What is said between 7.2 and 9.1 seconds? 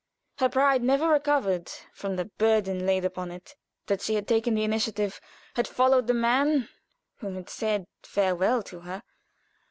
had said farewell to her.